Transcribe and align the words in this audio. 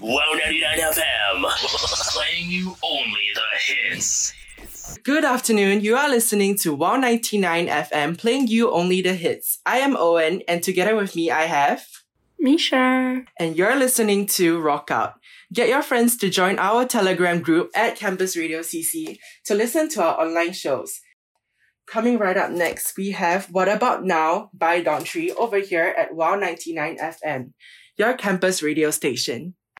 Wow 0.00 0.32
99 0.32 0.78
FM. 0.78 1.42
Playing 2.14 2.50
you 2.50 2.74
only 2.82 3.30
the 3.34 3.42
hits. 3.60 4.32
Good 5.04 5.26
afternoon. 5.26 5.82
You 5.82 5.94
are 5.96 6.08
listening 6.08 6.56
to 6.58 6.72
Wow 6.74 6.96
99 6.96 7.66
FM, 7.66 8.16
playing 8.16 8.48
you 8.48 8.70
only 8.70 9.02
the 9.02 9.12
hits. 9.12 9.58
I 9.66 9.78
am 9.78 9.96
Owen, 9.98 10.42
and 10.48 10.62
together 10.62 10.96
with 10.96 11.14
me, 11.14 11.30
I 11.30 11.42
have. 11.42 11.84
Misha. 12.38 13.24
And 13.38 13.56
you're 13.56 13.76
listening 13.76 14.24
to 14.38 14.58
Rock 14.58 14.90
Out. 14.90 15.20
Get 15.52 15.68
your 15.68 15.82
friends 15.82 16.16
to 16.18 16.30
join 16.30 16.58
our 16.58 16.86
Telegram 16.86 17.40
group 17.40 17.70
at 17.74 17.96
Campus 17.96 18.38
Radio 18.38 18.60
CC 18.60 19.18
to 19.44 19.54
listen 19.54 19.90
to 19.90 20.02
our 20.02 20.18
online 20.18 20.54
shows. 20.54 21.00
Coming 21.86 22.16
right 22.16 22.38
up 22.38 22.52
next, 22.52 22.96
we 22.96 23.10
have 23.10 23.46
What 23.50 23.68
About 23.68 24.02
Now 24.02 24.48
by 24.54 24.82
Daughtry 24.82 25.34
over 25.36 25.58
here 25.58 25.94
at 25.98 26.14
Wow 26.14 26.36
99 26.36 26.96
FM, 26.96 27.52
your 27.98 28.14
campus 28.14 28.62
radio 28.62 28.90
station. 28.90 29.56